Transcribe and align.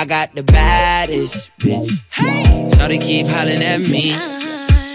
I 0.00 0.06
got 0.06 0.34
the 0.34 0.42
baddest 0.42 1.50
bitch. 1.60 1.92
So 2.72 2.88
they 2.88 2.96
keep 2.96 3.26
hollering 3.26 3.62
at 3.62 3.80
me. 3.80 4.16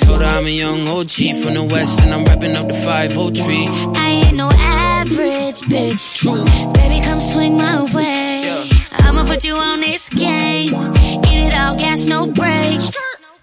Told 0.02 0.22
her 0.22 0.26
I'm 0.26 0.48
a 0.48 0.50
young 0.50 0.88
OG 0.88 1.46
from 1.46 1.54
the 1.54 1.68
west 1.70 2.02
and 2.02 2.12
I'm 2.12 2.26
repping 2.26 2.56
up 2.56 2.66
the 2.66 2.74
503. 2.74 3.68
I 4.02 4.08
ain't 4.26 4.36
no 4.36 4.50
average 4.50 5.62
bitch. 5.70 6.02
True. 6.16 6.44
Baby, 6.74 7.06
come 7.06 7.22
swing 7.22 7.56
my 7.56 7.84
way. 7.94 8.66
Yeah. 8.66 9.06
I'ma 9.06 9.26
put 9.26 9.46
you 9.46 9.56
on 9.56 9.82
this 9.82 10.10
game. 10.10 10.74
Get 11.22 11.38
it 11.38 11.54
all, 11.54 11.76
gas, 11.78 12.08
no 12.08 12.26
brakes. 12.26 12.90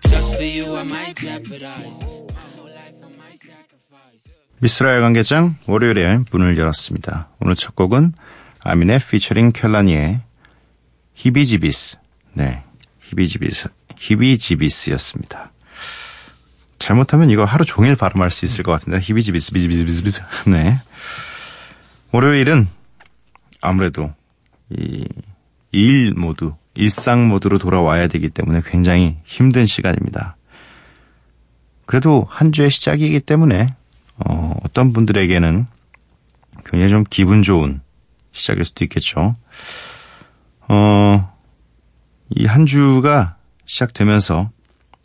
Just 0.08 0.34
for 0.34 0.42
you, 0.42 0.74
I 0.74 0.82
might 0.82 1.14
jeopardize. 1.14 2.02
My 2.34 2.42
whole 2.58 2.74
life 2.74 2.98
I 3.06 3.10
might 3.22 3.38
sacrifice. 3.38 4.26
미스라 4.58 4.96
야간개장 4.96 5.54
월요일에 5.68 6.24
문을 6.32 6.58
열었습니다. 6.58 7.28
오늘 7.38 7.54
첫 7.54 7.76
곡은 7.76 8.14
아미네의 8.64 8.98
피처링 8.98 9.52
켈라니의 9.52 10.22
Heebiejeebies. 11.14 11.98
네. 12.34 12.62
Heebiejeebies. 13.08 13.68
Heebiejeebies였습니다. 13.98 15.52
잘못하면 16.78 17.30
이거 17.30 17.44
하루 17.44 17.64
종일 17.64 17.94
발음할 17.96 18.30
수 18.30 18.44
있을 18.44 18.64
것 18.64 18.72
같은데. 18.72 18.98
Heebiejeebies, 19.00 19.52
비지비스비스. 19.52 20.22
네. 20.48 20.72
월요일은 22.12 22.68
아무래도 23.60 24.12
이 24.70 25.04
일 25.72 26.12
모드, 26.12 26.52
일상 26.74 27.28
모드로 27.28 27.58
돌아와야 27.58 28.06
되기 28.06 28.28
때문에 28.28 28.60
굉장히 28.66 29.16
힘든 29.24 29.64
시간입니다. 29.66 30.36
그래도 31.86 32.26
한 32.28 32.52
주의 32.52 32.70
시작이기 32.70 33.20
때문에 33.20 33.74
어, 34.16 34.54
어떤 34.62 34.92
분들에게는 34.92 35.66
굉장히 36.66 36.90
좀 36.90 37.04
기분 37.08 37.42
좋은 37.42 37.80
시작일 38.32 38.64
수도 38.64 38.84
있겠죠. 38.84 39.34
어, 40.68 41.32
이 42.30 42.46
한 42.46 42.66
주가 42.66 43.36
시작되면서 43.66 44.50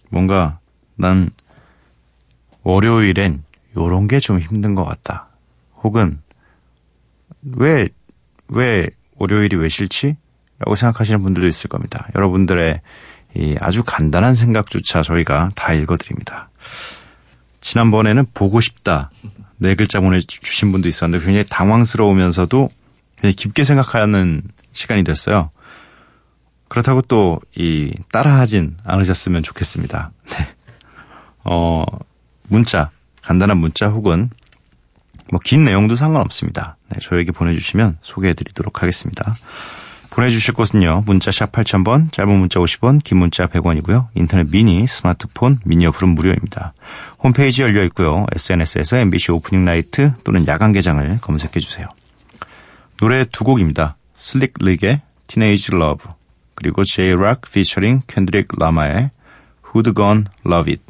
뭔가 0.09 0.59
난 0.95 1.29
월요일엔 2.63 3.43
요런 3.75 4.07
게 4.07 4.19
좀 4.19 4.39
힘든 4.39 4.75
것 4.75 4.83
같다. 4.85 5.27
혹은 5.83 6.19
왜, 7.43 7.87
왜 8.47 8.89
월요일이 9.15 9.55
왜 9.55 9.69
싫지? 9.69 10.15
라고 10.59 10.75
생각하시는 10.75 11.21
분들도 11.21 11.47
있을 11.47 11.69
겁니다. 11.69 12.07
여러분들의 12.15 12.81
이 13.35 13.55
아주 13.59 13.83
간단한 13.85 14.33
생각조차 14.35 15.03
저희가 15.03 15.49
다 15.55 15.73
읽어드립니다. 15.73 16.49
지난번에는 17.61 18.25
보고 18.33 18.59
싶다. 18.61 19.11
네 19.57 19.75
글자 19.75 19.99
보내주신 19.99 20.71
분도 20.71 20.87
있었는데 20.87 21.23
굉장히 21.23 21.45
당황스러우면서도 21.49 22.67
굉장히 23.17 23.35
깊게 23.35 23.63
생각하는 23.63 24.41
시간이 24.73 25.03
됐어요. 25.03 25.51
그렇다고 26.67 27.01
또 27.01 27.39
이 27.55 27.91
따라하진 28.11 28.77
않으셨으면 28.83 29.41
좋겠습니다. 29.43 30.11
네. 30.29 30.47
어, 31.43 31.83
문자, 32.49 32.91
간단한 33.23 33.57
문자 33.57 33.87
혹은 33.87 34.29
뭐 35.31 35.39
긴 35.43 35.63
내용도 35.63 35.95
상관없습니다. 35.95 36.77
네, 36.89 36.99
저에게 37.01 37.31
보내주시면 37.31 37.97
소개해드리도록 38.01 38.81
하겠습니다. 38.81 39.33
보내주실 40.11 40.53
곳은요. 40.53 41.03
문자 41.05 41.31
샵 41.31 41.51
8000번, 41.51 42.11
짧은 42.11 42.31
문자 42.31 42.59
50원, 42.59 43.03
긴 43.03 43.17
문자 43.17 43.45
100원이고요. 43.47 44.07
인터넷 44.15 44.49
미니, 44.49 44.87
스마트폰, 44.87 45.59
미니 45.65 45.85
어플은 45.85 46.09
무료입니다. 46.15 46.73
홈페이지 47.23 47.61
열려 47.61 47.83
있고요. 47.85 48.25
SNS에서 48.33 48.97
MBC 48.97 49.31
오프닝 49.33 49.65
나이트 49.65 50.13
또는 50.23 50.47
야간 50.47 50.71
개장을 50.71 51.19
검색해 51.21 51.59
주세요. 51.59 51.87
노래 52.97 53.25
두 53.25 53.43
곡입니다. 53.43 53.97
슬릭 54.15 54.53
릭의 54.59 55.01
Teenage 55.27 55.75
Love 55.77 56.11
그리고 56.57 56.83
J-Rock 56.83 57.41
featuring 57.45 58.03
켄드릭 58.07 58.47
라마의 58.57 59.11
Who'd 59.63 59.93
Gone 59.95 60.25
Love 60.43 60.73
It 60.73 60.83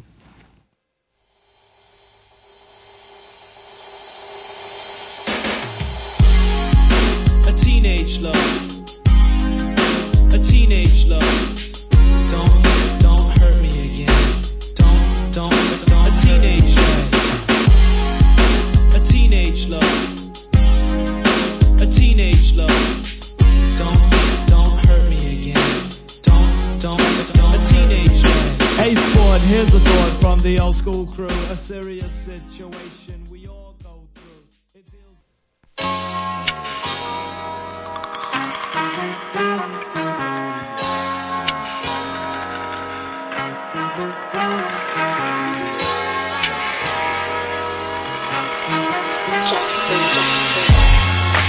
don't. 27.88 27.98
A 27.98 28.08
teenage 28.08 28.24
love. 28.24 28.60
Hey 28.78 28.94
sport, 28.94 29.40
here's 29.42 29.74
a 29.74 29.80
thought 29.80 30.20
from 30.20 30.40
the 30.40 30.60
old 30.60 30.74
school 30.74 31.06
crew. 31.06 31.26
A 31.26 31.56
serious 31.56 32.12
situation 32.12 33.24
we 33.30 33.46
all 33.46 33.74
go 33.82 34.06
through. 34.14 34.44
It 34.74 34.90
deals 34.90 35.18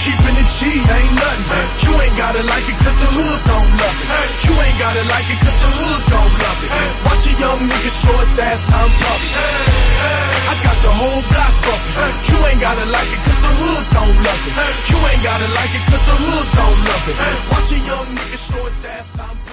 Keeping 0.04 0.36
it 0.36 0.48
G 0.58 0.66
ain't 0.66 1.14
nothing. 1.14 1.79
You 2.00 2.06
ain't 2.06 2.16
gotta 2.16 2.42
like 2.42 2.64
it 2.64 2.78
cause 2.80 2.96
the 2.96 3.08
hood 3.12 3.40
don't 3.44 3.70
love 3.76 3.98
it. 4.00 4.08
You 4.48 4.52
ain't 4.56 4.78
gotta 4.80 5.04
like 5.04 5.28
it 5.28 5.40
cause 5.44 5.58
the 5.60 5.68
hood 5.68 6.00
don't 6.08 6.32
love 6.40 6.60
it. 6.64 6.72
Watch 7.04 7.24
a 7.28 7.32
young 7.36 7.60
nigga 7.60 7.90
show 7.92 8.16
his 8.16 8.38
ass 8.40 8.72
I'm 8.72 8.88
puffy. 8.88 9.30
I 10.48 10.54
got 10.64 10.76
the 10.80 10.92
whole 10.96 11.22
block 11.28 11.54
bumping. 11.60 12.16
You 12.24 12.38
ain't 12.48 12.60
gotta 12.64 12.86
like 12.88 13.10
it 13.12 13.20
cause 13.20 13.40
the 13.44 13.52
hood 13.52 13.84
don't 13.92 14.16
love 14.16 14.42
it. 14.48 14.56
You 14.88 14.96
ain't 15.12 15.24
gotta 15.28 15.48
like 15.52 15.72
it 15.76 15.84
cause 15.92 16.04
the 16.08 16.16
hood 16.24 16.46
don't 16.56 16.78
love 16.88 17.04
it. 17.04 17.16
Watch 17.52 17.68
a 17.68 17.78
young 17.84 18.08
nigga 18.16 18.38
show 18.48 18.64
his 18.64 18.84
ass 18.88 19.18
I'm 19.20 19.49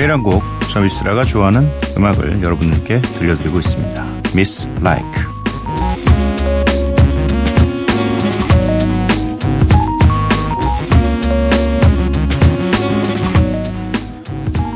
매일 0.00 0.12
한 0.12 0.22
곡, 0.22 0.42
저 0.66 0.80
미스라가 0.80 1.26
좋아하는 1.26 1.70
음악을 1.94 2.40
여러분들께 2.42 3.02
들려드리고 3.02 3.58
있습니다. 3.58 4.02
Miss 4.32 4.66
Like. 4.80 5.10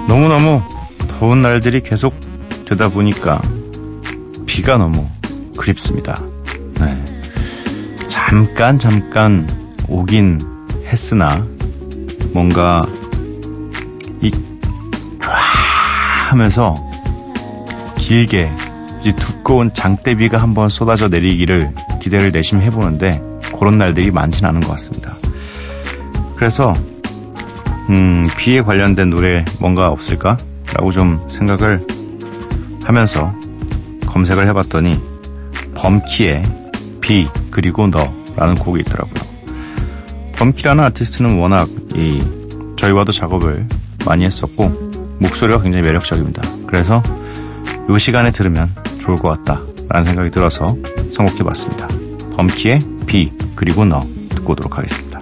너무너무 0.07 0.61
더운 1.19 1.41
날들이 1.41 1.81
계속 1.81 2.15
되다 2.67 2.91
보니까 2.91 3.41
비가 4.45 4.77
너무 4.77 5.09
그립습니다. 5.57 6.23
네. 6.79 7.03
잠깐 8.11 8.79
잠깐 8.79 9.49
오긴 9.89 10.39
했으나 10.85 11.43
뭔가 12.35 12.87
하면서 16.35 16.75
길게 17.97 18.51
두꺼운 19.17 19.73
장대비가 19.73 20.39
한번 20.39 20.69
쏟아져 20.69 21.07
내리기를 21.07 21.73
기대를 22.03 22.33
내심 22.33 22.61
해보는데 22.61 23.23
그런 23.57 23.79
날들이 23.79 24.11
많지는 24.11 24.49
않은 24.49 24.61
것 24.63 24.71
같습니다. 24.71 25.15
그래서 26.35 26.75
음, 27.89 28.27
비에 28.37 28.63
관련된 28.63 29.11
노래 29.11 29.45
뭔가 29.61 29.89
없을까? 29.89 30.37
라고 30.75 30.91
좀 30.91 31.23
생각을 31.29 31.81
하면서 32.83 33.33
검색을 34.07 34.49
해봤더니 34.49 35.01
범키의 35.77 36.43
비 37.01 37.29
그리고 37.53 37.87
너라는 37.87 38.57
곡이 38.57 38.81
있더라고요. 38.81 39.23
범키라는 40.33 40.83
아티스트는 40.83 41.39
워낙 41.39 41.69
이 41.95 42.21
저희와도 42.77 43.13
작업을 43.13 43.69
많이 44.05 44.25
했었고 44.25 44.94
목소리가 45.25 45.63
굉장히 45.63 45.85
매력적입니다. 45.87 46.43
그래서 46.67 47.03
이 47.89 47.99
시간에 47.99 48.31
들으면 48.31 48.69
좋을 49.01 49.17
것 49.17 49.29
같다라는 49.45 50.05
생각이 50.05 50.31
들어서 50.31 50.77
선곡해봤습니다. 51.11 51.89
범키의 52.37 52.81
비 53.07 53.33
그리고 53.55 53.85
너 53.85 54.01
듣고 54.31 54.53
오도록 54.53 54.79
하겠습니다. 54.79 55.14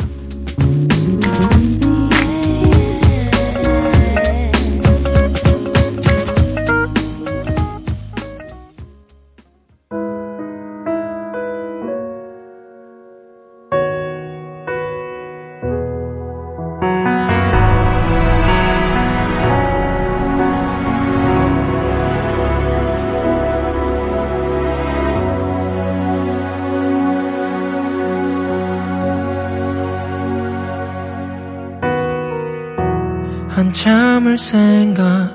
한참을 33.63 34.39
생각했지. 34.39 35.33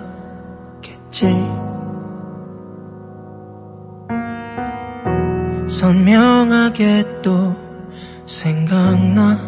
선명하게 5.70 7.22
또 7.22 7.56
생각나. 8.26 9.40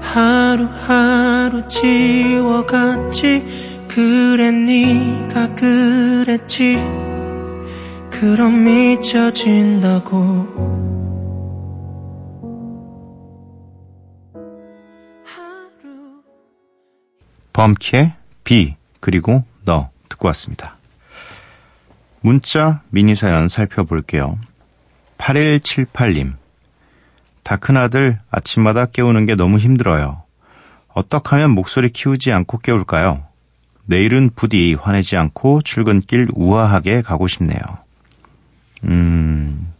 하루하루 0.00 1.68
지워갔지. 1.68 3.46
그래 3.86 4.50
네가 4.50 5.54
그랬지. 5.54 6.78
그럼 8.10 8.66
잊혀진다고 8.66 10.73
범키의 17.54 18.12
비 18.44 18.76
그리고 19.00 19.44
너 19.64 19.88
듣고 20.10 20.26
왔습니다. 20.28 20.76
문자 22.20 22.82
미니 22.90 23.14
사연 23.14 23.48
살펴볼게요. 23.48 24.36
8178님 25.18 26.34
다 27.42 27.56
큰 27.56 27.76
아들 27.76 28.18
아침마다 28.30 28.86
깨우는 28.86 29.26
게 29.26 29.34
너무 29.34 29.58
힘들어요. 29.58 30.22
어떻게 30.88 31.28
하면 31.30 31.50
목소리 31.50 31.88
키우지 31.90 32.32
않고 32.32 32.58
깨울까요? 32.58 33.26
내일은 33.86 34.30
부디 34.34 34.74
화내지 34.74 35.16
않고 35.16 35.60
출근길 35.62 36.28
우아하게 36.32 37.02
가고 37.02 37.26
싶네요. 37.28 37.60
음, 38.84 39.72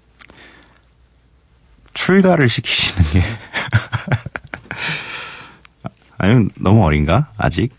출가를 1.95 2.49
시키시는 2.49 3.11
게. 3.13 3.23
아니, 6.19 6.49
너무 6.61 6.85
어린가? 6.85 7.29
아직? 7.37 7.73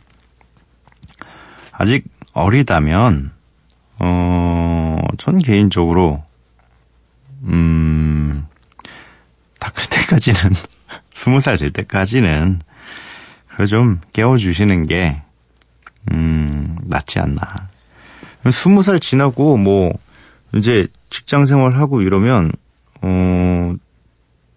아직 1.72 2.06
어리다면, 2.34 3.32
어, 4.00 5.00
전 5.18 5.40
개인적으로, 5.40 6.24
음, 7.44 8.46
다 9.60 9.72
클 9.72 9.88
때까지는, 9.90 10.56
스무 11.14 11.40
살 11.40 11.58
될 11.58 11.72
때까지는, 11.72 12.62
그래 13.56 13.66
좀 13.68 14.02
깨워주시는 14.14 14.88
게, 14.88 15.22
음, 16.12 16.78
낫지 16.84 17.20
않나. 17.20 17.70
스무 18.52 18.84
살 18.84 19.00
지나고, 19.00 19.58
뭐, 19.58 19.92
이제 20.54 20.88
직장 21.10 21.46
생활하고 21.46 22.02
이러면, 22.02 22.52
어, 23.02 23.74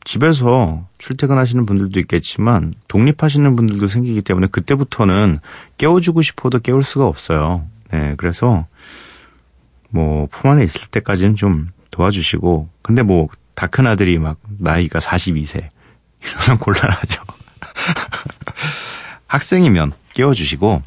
집에서 0.08 0.86
출퇴근하시는 0.96 1.66
분들도 1.66 2.00
있겠지만 2.00 2.72
독립하시는 2.88 3.56
분들도 3.56 3.88
생기기 3.88 4.22
때문에 4.22 4.46
그때부터는 4.46 5.38
깨워주고 5.76 6.22
싶어도 6.22 6.60
깨울 6.60 6.82
수가 6.82 7.06
없어요. 7.06 7.66
네, 7.90 8.14
그래서 8.16 8.64
뭐 9.90 10.26
품 10.30 10.50
안에 10.50 10.64
있을 10.64 10.86
때까지는 10.90 11.34
좀 11.34 11.68
도와주시고 11.90 12.70
근데 12.80 13.02
뭐 13.02 13.28
다 13.54 13.66
큰 13.66 13.86
아들이 13.86 14.18
막 14.18 14.38
나이가 14.46 14.98
42세 14.98 15.68
이러면 16.22 16.56
곤란하죠. 16.62 17.22
학생이면 19.28 19.92
깨워주시고 20.14 20.82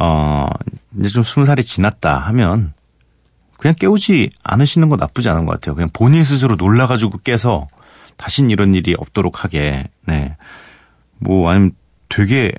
어 0.00 0.48
이제 0.98 1.08
좀 1.08 1.22
20살이 1.22 1.64
지났다 1.64 2.18
하면 2.18 2.72
그냥 3.58 3.74
깨우지 3.78 4.30
않으시는 4.42 4.88
거 4.88 4.96
나쁘지 4.96 5.28
않은 5.28 5.46
것 5.46 5.52
같아요. 5.52 5.74
그냥 5.74 5.88
본인 5.92 6.24
스스로 6.24 6.56
놀라가지고 6.56 7.18
깨서 7.18 7.68
다신 8.16 8.50
이런 8.50 8.74
일이 8.74 8.94
없도록 8.98 9.42
하게, 9.44 9.88
네. 10.06 10.36
뭐, 11.18 11.48
아니면 11.50 11.72
되게 12.08 12.52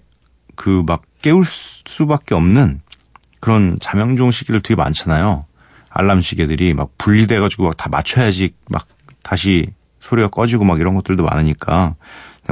그 0.56 0.84
막 0.86 1.04
깨울 1.22 1.44
수밖에 1.46 2.34
없는 2.36 2.82
그런 3.40 3.78
자명종 3.80 4.32
시계들 4.32 4.62
되게 4.62 4.76
많잖아요. 4.76 5.46
알람 5.90 6.22
시계들이 6.22 6.74
막 6.74 6.92
분리돼가지고 6.98 7.66
막 7.66 7.78
다 7.78 7.90
맞춰야지 7.90 8.54
막 8.70 8.88
다시 9.24 9.68
소리가 10.00 10.28
꺼지고 10.30 10.66
막 10.66 10.80
이런 10.80 10.94
것들도 10.96 11.24
많으니까 11.24 11.96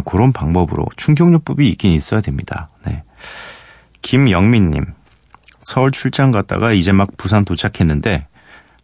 그런 0.05 0.31
방법으로 0.33 0.85
충격요법이 0.97 1.67
있긴 1.69 1.91
있어야 1.91 2.21
됩니다. 2.21 2.69
네. 2.85 3.03
김영민님, 4.01 4.85
서울 5.61 5.91
출장 5.91 6.31
갔다가 6.31 6.73
이제 6.73 6.91
막 6.91 7.15
부산 7.15 7.45
도착했는데 7.45 8.27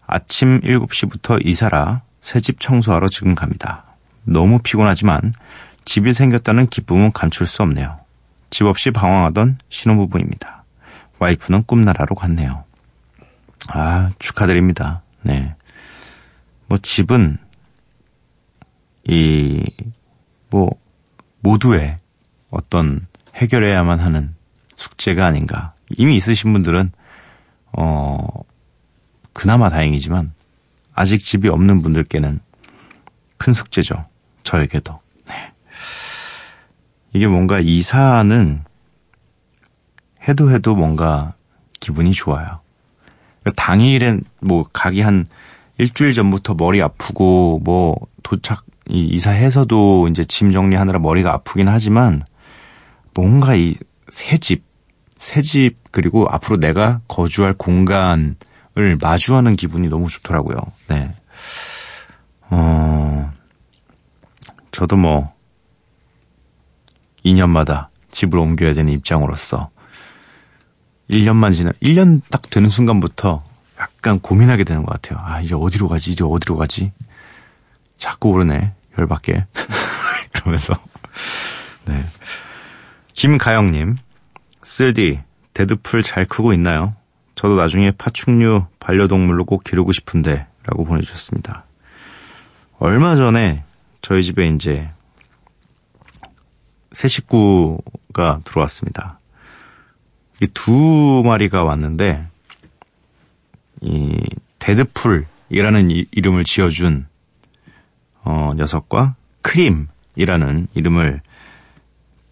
아침 0.09 0.59
7시부터 0.61 1.45
이사라 1.45 2.01
새집 2.19 2.59
청소하러 2.59 3.07
지금 3.07 3.35
갑니다. 3.35 3.85
너무 4.23 4.59
피곤하지만 4.59 5.33
집이 5.85 6.13
생겼다는 6.13 6.67
기쁨은 6.67 7.11
감출 7.11 7.47
수 7.47 7.63
없네요. 7.63 7.99
집 8.49 8.65
없이 8.65 8.91
방황하던 8.91 9.59
신혼부부입니다. 9.69 10.63
와이프는 11.19 11.63
꿈나라로 11.63 12.15
갔네요. 12.15 12.63
아, 13.67 14.09
축하드립니다. 14.19 15.01
네. 15.23 15.55
뭐 16.67 16.77
집은 16.77 17.37
이 19.07 19.63
뭐 20.49 20.71
모두의 21.41 21.97
어떤 22.49 23.07
해결해야만 23.35 23.99
하는 23.99 24.35
숙제가 24.75 25.25
아닌가. 25.25 25.73
이미 25.97 26.15
있으신 26.15 26.51
분들은 26.53 26.91
어 27.73 28.27
그나마 29.33 29.69
다행이지만 29.69 30.33
아직 30.93 31.23
집이 31.23 31.47
없는 31.49 31.81
분들께는 31.81 32.39
큰 33.37 33.53
숙제죠. 33.53 34.05
저에게도. 34.43 34.99
네. 35.27 35.51
이게 37.13 37.27
뭔가 37.27 37.59
이사는 37.59 38.63
해도 40.27 40.51
해도 40.51 40.75
뭔가 40.75 41.33
기분이 41.79 42.11
좋아요. 42.11 42.59
그러니까 43.41 43.63
당일엔 43.63 44.23
뭐 44.41 44.67
가기 44.73 45.01
한 45.01 45.25
일주일 45.77 46.13
전부터 46.13 46.55
머리 46.55 46.81
아프고 46.81 47.61
뭐 47.63 47.95
도착 48.23 48.65
이 48.89 49.05
이사해서도 49.05 50.07
이제 50.09 50.25
짐 50.25 50.51
정리하느라 50.51 50.99
머리가 50.99 51.31
아프긴 51.33 51.67
하지만 51.69 52.21
뭔가 53.13 53.55
이 53.55 53.75
새 54.09 54.37
집, 54.37 54.63
새 55.17 55.41
집 55.41 55.75
그리고 55.91 56.27
앞으로 56.29 56.57
내가 56.57 57.01
거주할 57.07 57.53
공간 57.53 58.35
을 58.79 58.97
마주하는 59.01 59.57
기분이 59.57 59.89
너무 59.89 60.07
좋더라고요. 60.07 60.57
네. 60.87 61.13
어, 62.49 63.29
저도 64.71 64.95
뭐 64.95 65.33
2년마다 67.25 67.87
집을 68.11 68.39
옮겨야 68.39 68.73
되는 68.73 68.93
입장으로서 68.93 69.69
1년만 71.09 71.53
지나 71.53 71.71
1년 71.83 72.21
딱 72.31 72.49
되는 72.49 72.69
순간부터 72.69 73.43
약간 73.79 74.19
고민하게 74.19 74.63
되는 74.63 74.85
것 74.85 74.93
같아요. 75.01 75.19
아 75.25 75.41
이제 75.41 75.55
어디로 75.55 75.89
가지? 75.89 76.11
이제 76.11 76.23
어디로 76.23 76.55
가지? 76.55 76.93
자꾸 77.97 78.29
오르네 78.29 78.73
열받게 78.97 79.45
이러면서 80.35 80.73
네 81.85 82.01
김가영님 83.13 83.97
쓸디 84.63 85.19
데드풀 85.53 86.03
잘 86.03 86.25
크고 86.25 86.53
있나요? 86.53 86.95
저도 87.39 87.55
나중에 87.55 87.91
파충류 87.91 88.65
반려동물로 88.81 89.45
꼭 89.45 89.63
기르고 89.63 89.93
싶은데 89.93 90.45
라고 90.63 90.83
보내주셨습니다. 90.83 91.63
얼마 92.79 93.15
전에 93.15 93.63
저희 94.01 94.23
집에 94.25 94.49
이제 94.49 94.89
새 96.91 97.07
식구가 97.07 98.41
들어왔습니다. 98.43 99.19
이 100.41 100.47
두 100.53 101.21
마리가 101.25 101.63
왔는데 101.63 102.27
이 103.83 104.17
데드풀이라는 104.59 105.91
이, 105.91 106.05
이름을 106.11 106.43
지어준 106.43 107.07
어, 108.23 108.51
녀석과 108.57 109.15
크림이라는 109.43 110.67
이름을 110.75 111.21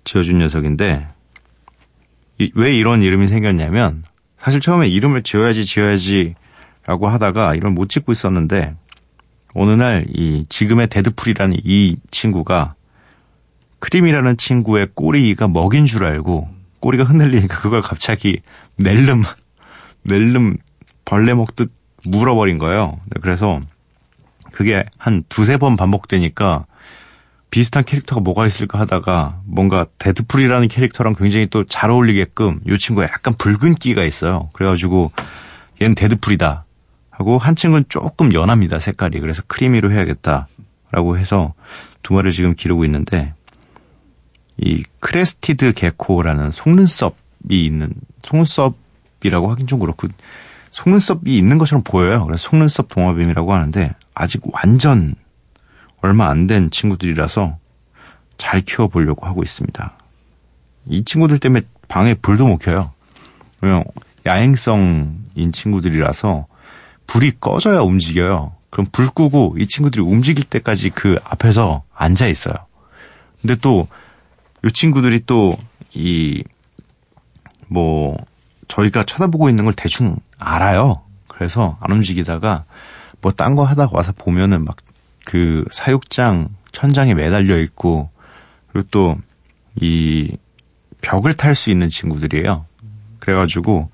지어준 0.04 0.40
녀석인데 0.40 1.08
이- 2.40 2.52
왜 2.56 2.76
이런 2.76 3.02
이름이 3.04 3.30
생겼냐면 3.30 4.04
사실 4.40 4.62
처음에 4.62 4.88
이름을 4.88 5.24
지어야지 5.24 5.66
지어야지라고 5.66 7.08
하다가 7.08 7.56
이름을 7.56 7.72
못 7.72 7.90
짓고 7.90 8.12
있었는데 8.12 8.76
어느 9.56 9.72
날 9.72 10.06
이 10.14 10.46
지금의 10.50 10.88
데드풀이라는 10.88 11.58
이 11.64 11.98
친구가 12.12 12.76
크림이라는 13.80 14.38
친구의 14.38 14.90
꼬리가 14.94 15.48
먹인 15.48 15.86
줄 15.86 16.04
알고 16.06 16.50
꼬리가 16.80 17.04
흔들리니까 17.04 17.60
그걸 17.60 17.82
갑자기 17.82 18.42
낼름 18.78 19.24
낼름 20.04 20.58
벌레 21.06 21.34
먹듯 21.34 21.72
물어버린 22.08 22.58
거예요. 22.58 23.00
네, 23.06 23.20
그래서 23.22 23.60
그게 24.52 24.86
한 24.98 25.24
두세 25.30 25.58
번 25.58 25.76
반복되니까 25.76 26.66
비슷한 27.50 27.84
캐릭터가 27.84 28.22
뭐가 28.22 28.46
있을까 28.46 28.80
하다가 28.80 29.42
뭔가 29.46 29.86
데드풀이라는 30.00 30.68
캐릭터랑 30.68 31.16
굉장히 31.16 31.48
또 31.48 31.64
잘 31.64 31.90
어울리게끔 31.90 32.60
이 32.68 32.78
친구가 32.78 33.06
약간 33.06 33.34
붉은 33.36 33.76
끼가 33.76 34.04
있어요. 34.04 34.50
그래가지고 34.54 35.12
얘는 35.82 35.96
데드풀이다 35.96 36.66
하고 37.10 37.38
한 37.38 37.56
친구는 37.56 37.86
조금 37.90 38.34
연합니다 38.34 38.80
색깔이 38.80 39.20
그래서 39.20 39.42
크림이로 39.48 39.92
해야겠다라고 39.92 41.18
해서 41.18 41.54
두 42.04 42.14
마리를 42.14 42.32
지금 42.32 42.56
기르고 42.56 42.86
있는데 42.86 43.34
이 44.58 44.84
crested 45.00 45.74
gecko라는 45.74 46.52
속눈썹이 46.52 47.14
있는 47.50 47.94
속눈썹이라고 48.24 49.52
하긴 49.52 49.68
좀 49.68 49.80
그렇고 49.80 50.08
속눈썹이 50.72 51.38
있는 51.38 51.58
것처럼 51.58 51.84
보여요. 51.84 52.26
그래서 52.26 52.50
속눈썹 52.50 52.88
도마뱀이라고 52.90 53.54
하는데 53.54 53.94
아직 54.14 54.42
완전 54.52 55.16
얼마 56.08 56.28
안 56.30 56.48
된 56.48 56.72
친구들이라서 56.72 57.58
잘 58.38 58.62
키워보려고 58.62 59.26
하고 59.26 59.44
있습니다. 59.44 59.94
이 60.88 61.04
친구들 61.04 61.40
때문에 61.40 61.64
방에 61.88 62.14
불도 62.14 62.48
못 62.48 62.58
켜요. 62.58 62.92
왜냐면 63.62 63.84
야행성인 64.26 65.52
친구들이라서 65.52 66.48
불이 67.08 67.34
꺼져야 67.40 67.82
움직여요. 67.82 68.54
그럼 68.70 68.88
불 68.92 69.10
끄고 69.10 69.56
이 69.60 69.66
친구들이 69.66 70.02
움직일 70.04 70.44
때까지 70.46 70.90
그 70.92 71.18
앞에서 71.26 71.84
앉아 71.94 72.28
있어요. 72.28 72.56
근데 73.42 73.56
또 73.56 73.88
이 74.66 74.72
친구들이 74.72 75.26
또 75.26 75.58
이 75.94 76.44
뭐 77.70 78.18
저희가 78.70 79.04
쳐다보고 79.04 79.50
있는 79.50 79.66
걸 79.66 79.74
대충 79.74 80.16
알아요. 80.40 80.94
그래서 81.28 81.78
안 81.82 81.92
움직이다가 81.92 82.64
뭐 83.22 83.32
딴 83.34 83.56
거 83.56 83.64
하다가 83.64 83.92
와서 83.94 84.14
보면은 84.18 84.64
막 84.64 84.78
그 85.28 85.66
사육장 85.72 86.48
천장에 86.72 87.14
매달려 87.14 87.60
있고 87.60 88.10
그리고 88.72 88.88
또 88.90 89.18
이 89.82 90.36
벽을 91.02 91.36
탈 91.36 91.56
수 91.56 91.70
있는 91.70 91.90
친구들이에요. 91.90 92.66
그래가지고 93.20 93.90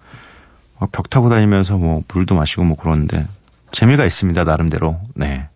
막벽 0.80 1.10
타고 1.10 1.30
다니면서 1.30 1.78
뭐 1.78 2.04
물도 2.13 2.36
마시고 2.36 2.63
뭐 2.63 2.75
그러는데 2.78 3.28
재미가 3.72 4.06
있습니다 4.06 4.44
나름대로. 4.44 5.00
네. 5.16 5.50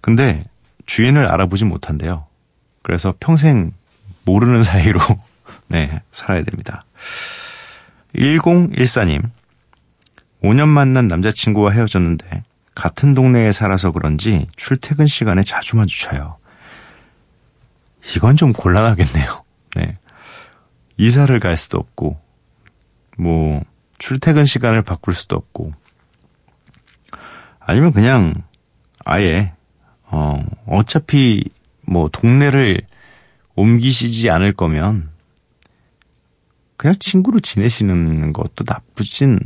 근데 0.00 0.40
주인을 0.86 1.26
알아보지 1.26 1.64
못한대요. 1.64 2.26
그래서 2.82 3.14
평생 3.20 3.72
모르는 4.24 4.62
사이로 4.64 5.00
네 5.68 6.02
살아야 6.12 6.42
됩니다. 6.42 6.84
1014님 8.14 9.22
5년 10.42 10.68
만난 10.68 11.08
남자친구와 11.08 11.72
헤어졌는데 11.72 12.44
같은 12.74 13.14
동네에 13.14 13.52
살아서 13.52 13.92
그런지 13.92 14.46
출퇴근 14.56 15.06
시간에 15.06 15.42
자주 15.42 15.76
마주쳐요. 15.76 16.38
이건 18.16 18.36
좀 18.36 18.52
곤란하겠네요. 18.52 19.44
네. 19.76 19.98
이사를 20.96 21.38
갈 21.40 21.56
수도 21.56 21.78
없고, 21.78 22.20
뭐, 23.16 23.62
출퇴근 23.98 24.44
시간을 24.44 24.82
바꿀 24.82 25.14
수도 25.14 25.36
없고, 25.36 25.72
아니면 27.60 27.92
그냥 27.92 28.34
아예, 29.04 29.52
어, 30.04 30.44
어차피 30.66 31.44
뭐, 31.82 32.08
동네를 32.12 32.82
옮기시지 33.54 34.30
않을 34.30 34.52
거면, 34.52 35.10
그냥 36.76 36.96
친구로 36.98 37.40
지내시는 37.40 38.32
것도 38.32 38.64
나쁘진 38.66 39.38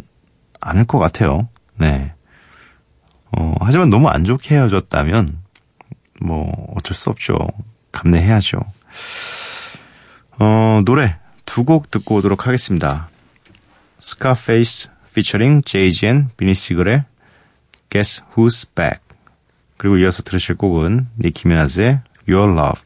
않을 0.61 0.85
것 0.87 0.99
같아요. 0.99 1.49
네. 1.77 2.13
어, 3.69 3.71
하지만 3.71 3.91
너무 3.91 4.09
안 4.09 4.25
좋게 4.25 4.55
헤어졌다면, 4.55 5.39
뭐, 6.21 6.75
어쩔 6.77 6.95
수 6.97 7.11
없죠. 7.11 7.37
감내해야죠. 7.93 8.61
어, 10.39 10.81
노래 10.85 11.17
두 11.45 11.65
곡 11.65 11.91
듣고 11.91 12.17
오도록 12.17 12.47
하겠습니다. 12.47 13.09
스카페이스 13.99 14.91
featuring 15.11 15.63
JGN, 15.65 16.31
비니시글의 16.37 17.05
Guess 17.91 18.23
Who's 18.37 18.67
Back. 18.75 19.01
그리고 19.77 19.99
이어서 19.99 20.23
들으실 20.23 20.57
곡은 20.57 21.09
니키 21.19 21.49
미나즈의 21.49 22.01
Your 22.29 22.53
Love. 22.53 22.83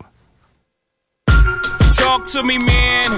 Talk 1.97 2.25
to 2.33 2.43
me, 2.43 2.57
man. 2.57 3.13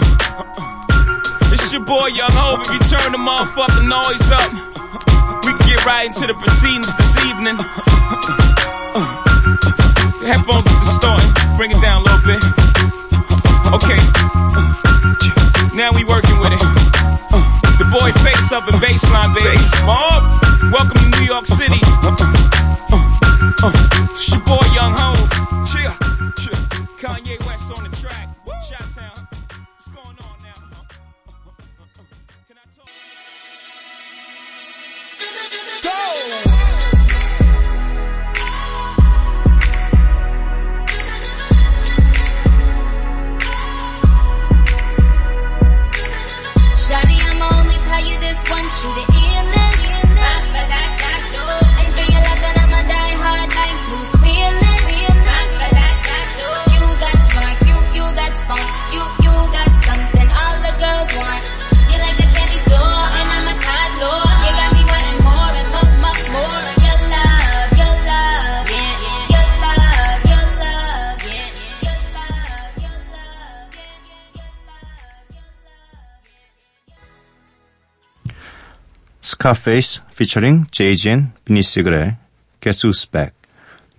It's 1.52 1.72
your 1.72 1.84
boy 1.84 2.08
Young 2.08 2.32
Hope. 2.32 2.60
If 2.66 2.72
you 2.72 2.80
turn 2.90 3.12
the 3.12 3.18
motherfucking 3.18 3.88
noise 3.88 4.30
up, 4.32 4.50
we 5.46 5.52
can 5.52 5.66
get 5.66 5.84
right 5.86 6.06
into 6.06 6.26
the 6.26 6.34
proceedings 6.34 7.03
evening. 7.24 7.56
The 10.20 10.26
headphones 10.28 10.66
are 10.68 10.80
distorting. 10.84 11.32
Bring 11.56 11.70
it 11.70 11.80
down 11.80 12.02
a 12.02 12.04
little 12.04 12.24
bit. 12.24 12.40
Okay. 13.72 14.00
Now 15.74 15.90
we 15.92 16.04
working 16.04 16.38
with 16.38 16.52
it. 16.52 16.60
The 17.80 17.86
boy 17.90 18.12
face 18.22 18.52
up 18.52 18.68
in 18.68 18.74
baseline, 18.80 19.34
baby. 19.34 19.58
Mob. 19.84 20.22
Welcome 20.72 20.98
to 21.00 21.08
New 21.18 21.26
York 21.26 21.46
City. 21.46 21.80
It's 24.12 24.30
your 24.30 24.40
boy 24.46 24.66
Young 24.74 24.92
Hove. 24.92 25.13
스카페이스 79.34 80.02
featuring 80.12 80.70
JGN, 80.70 81.32
비니시글의 81.44 82.16
Guess 82.60 82.86
Who's 82.86 83.10
Back, 83.10 83.34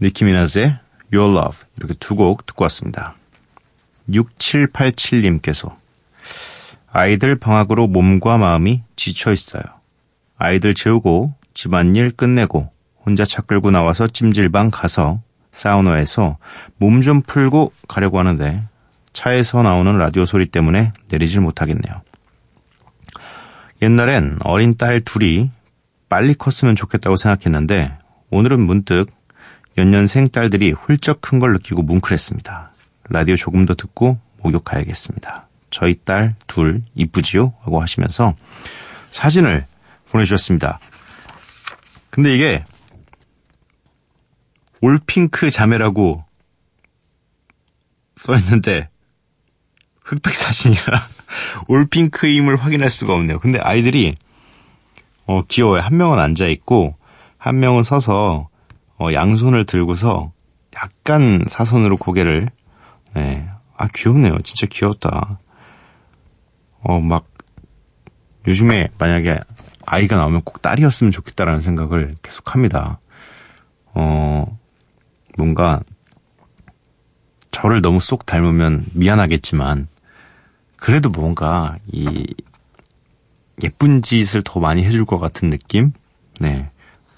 니키 0.02 0.24
미나즈의 0.24 0.78
Your 1.14 1.38
Love 1.38 1.60
이렇게 1.78 1.94
두 1.96 2.16
곡 2.16 2.46
듣고 2.46 2.64
왔습니다. 2.64 3.16
6787님께서 4.10 5.76
아이들 6.90 7.36
방학으로 7.36 7.88
몸과 7.88 8.38
마음이 8.38 8.84
지쳐 8.96 9.34
있어요. 9.34 9.62
아이들 10.38 10.74
재우고 10.74 11.34
집안일 11.54 12.12
끝내고 12.12 12.72
혼자 13.06 13.26
차 13.26 13.42
끌고 13.42 13.72
나와서 13.72 14.08
찜질방 14.08 14.72
가서 14.72 15.22
사우나에서 15.52 16.38
몸 16.78 17.02
좀 17.02 17.22
풀고 17.22 17.74
가려고 17.90 18.20
하는데 18.20 18.64
차에서 19.12 19.64
나오는 19.64 19.98
라디오 19.98 20.24
소리 20.26 20.46
때문에 20.46 20.94
내리질 21.10 21.42
못하겠네요. 21.42 22.04
옛날엔 23.86 24.40
어린 24.42 24.74
딸 24.76 25.00
둘이 25.00 25.52
빨리 26.10 26.34
컸으면 26.34 26.76
좋겠다고 26.76 27.18
생각했는데 27.18 27.96
오늘은 28.32 28.60
문득 28.60 29.12
연년생 29.78 30.30
딸들이 30.30 30.72
훌쩍 30.72 31.22
큰 31.22 31.38
걸 31.40 31.54
느끼고 31.54 31.84
뭉클했습니다. 31.84 32.72
라디오 33.10 33.36
조금 33.36 33.68
더 33.68 33.76
듣고 33.76 34.18
목욕 34.42 34.64
가야겠습니다. 34.64 35.48
저희 35.70 35.94
딸 36.04 36.34
둘 36.48 36.82
이쁘지요? 36.96 37.54
하고 37.62 37.80
하시면서 37.80 38.36
사진을 39.12 39.68
보내주셨습니다. 40.10 40.80
근데 42.10 42.34
이게 42.34 42.64
올핑크 44.82 45.52
자매라고 45.52 46.26
써있는데 48.16 48.90
흑백 50.04 50.34
사진이라 50.34 51.08
올핑크임을 51.68 52.56
확인할 52.56 52.90
수가 52.90 53.14
없네요. 53.14 53.40
근데 53.40 53.60
아이들이 53.60 54.16
어, 55.28 55.44
귀여워요. 55.48 55.82
한 55.82 55.98
명은 55.98 56.20
앉아 56.20 56.48
있고 56.48 56.96
한 57.38 57.60
명은 57.60 57.84
서서 57.84 58.50
어, 58.98 59.14
양손을 59.14 59.66
들고서 59.66 60.32
약간 60.76 61.44
사선으로 61.48 61.98
고개를 61.98 62.50
네. 63.14 63.48
아 63.78 63.88
귀엽네요. 63.94 64.40
진짜 64.44 64.68
귀엽다. 64.70 65.40
어 66.84 67.00
막 67.00 67.26
요즘에 68.48 68.90
만약에 69.00 69.40
아이가 69.86 70.18
나오면 70.18 70.42
꼭 70.42 70.62
딸이었으면 70.62 71.12
좋겠다라는 71.12 71.62
생각을 71.62 72.16
계속 72.22 72.54
합니다. 72.54 73.00
어 73.94 74.58
뭔가 75.38 75.82
저를 77.52 77.82
너무 77.82 78.00
쏙 78.00 78.26
닮으면 78.26 78.86
미안하겠지만 78.94 79.88
그래도 80.86 81.10
뭔가 81.10 81.78
이 81.92 82.28
예쁜 83.64 84.04
짓을 84.04 84.44
더 84.46 84.60
많이 84.60 84.84
해줄 84.86 85.04
것 85.04 85.18
같은 85.18 85.50
느낌? 85.50 85.94
네. 86.40 86.70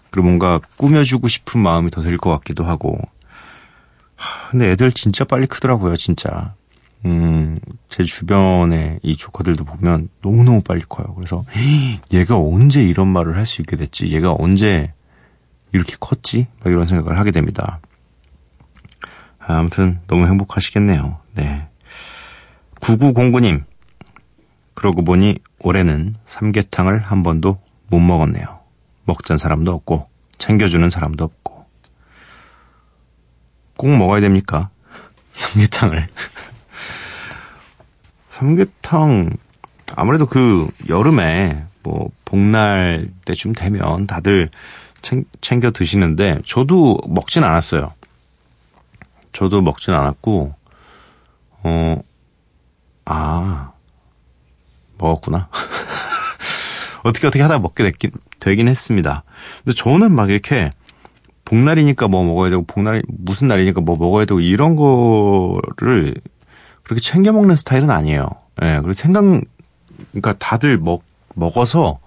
그리고 0.10 0.28
뭔가 0.28 0.62
꾸며주고 0.78 1.28
싶은 1.28 1.60
마음이 1.60 1.92
더 1.92 2.02
들 2.02 2.18
것 2.18 2.30
같기도 2.30 2.64
하고. 2.64 2.98
하, 4.16 4.50
근데 4.52 4.72
애들 4.72 4.94
진짜 4.94 5.26
빨리 5.26 5.48
크더라고요, 5.48 5.98
진짜. 5.98 6.54
음, 7.04 7.60
제 7.90 8.06
주변에 8.06 9.00
이 9.04 9.18
조커들도 9.18 9.66
보면 9.66 10.08
너무너무 10.22 10.62
빨리 10.62 10.84
커요. 10.88 11.14
그래서, 11.16 11.44
얘가 12.14 12.38
언제 12.38 12.82
이런 12.82 13.10
말을 13.10 13.36
할 13.36 13.46
수 13.46 13.62
있게 13.62 13.76
됐지? 13.76 14.08
얘가 14.14 14.34
언제 14.40 14.94
이렇게 15.74 15.98
컸지? 16.00 16.48
막 16.64 16.72
이런 16.72 16.86
생각을 16.86 17.20
하게 17.20 17.32
됩니다. 17.32 17.82
아무튼 19.40 20.00
너무 20.08 20.26
행복하시겠네요. 20.26 21.18
네. 21.36 21.67
9909님. 22.82 23.64
그러고 24.74 25.04
보니 25.04 25.40
올해는 25.60 26.16
삼계탕을 26.26 27.00
한 27.00 27.24
번도 27.24 27.60
못 27.88 28.00
먹었네요. 28.00 28.60
먹던 29.06 29.38
사람도 29.38 29.74
없고 29.74 30.08
챙겨주는 30.38 30.88
사람도 30.90 31.24
없고 31.24 31.66
꼭 33.76 33.98
먹어야 33.98 34.22
됩니까? 34.22 34.70
삼계탕을 35.34 36.08
삼계탕 38.30 39.32
아무래도 39.96 40.26
그 40.26 40.68
여름에 40.90 41.66
뭐 41.84 42.10
복날 42.26 43.10
때쯤 43.26 43.54
되면 43.54 44.06
다들 44.06 44.50
챙, 45.02 45.24
챙겨 45.42 45.72
드시는데 45.72 46.42
저도 46.46 47.00
먹진 47.08 47.44
않았어요. 47.44 47.94
저도 49.32 49.62
먹진 49.62 49.94
않았고 49.94 50.54
어 51.64 52.02
아, 53.10 53.72
먹었구나. 54.98 55.48
어떻게 57.04 57.28
어떻게 57.28 57.42
하다 57.42 57.60
먹게 57.60 57.84
됐긴, 57.84 58.12
되긴 58.40 58.68
했습니다. 58.68 59.24
근데 59.64 59.76
저는 59.76 60.12
막 60.12 60.30
이렇게 60.30 60.72
복날이니까 61.46 62.10
뭐 62.10 62.26
먹어야 62.26 62.50
되고 62.50 62.64
복날 62.66 63.02
무슨 63.08 63.48
날이니까 63.48 63.80
뭐 63.80 63.96
먹어야 63.98 64.26
되고 64.26 64.42
이런 64.42 64.76
거를 64.76 66.16
그렇게 66.84 67.02
챙겨 67.02 67.32
먹는 67.32 67.56
스타일은 67.56 67.90
아니에요. 67.90 68.28
예, 68.62 68.66
네, 68.66 68.76
그리고 68.78 68.94
생각 68.94 69.24
그러니까 70.12 70.34
다들 70.38 70.78
먹 70.78 71.04
먹어서 71.36 72.00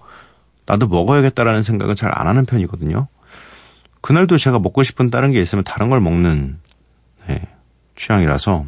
나도 0.67 0.87
먹어야겠다라는 0.87 1.63
생각은 1.63 1.95
잘 1.95 2.11
안 2.13 2.27
하는 2.27 2.45
편이거든요. 2.45 3.07
그날도 4.01 4.37
제가 4.37 4.59
먹고 4.59 4.83
싶은 4.83 5.09
다른 5.09 5.31
게 5.31 5.41
있으면 5.41 5.63
다른 5.63 5.89
걸 5.89 5.99
먹는 6.01 6.59
네, 7.27 7.41
취향이라서 7.95 8.65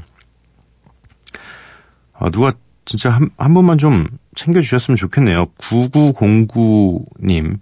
아, 2.23 2.29
누가 2.29 2.53
진짜 2.85 3.09
한, 3.09 3.29
한 3.37 3.53
번만 3.53 3.77
좀 3.77 4.07
챙겨주셨으면 4.35 4.95
좋겠네요. 4.95 5.47
9909님. 5.57 7.59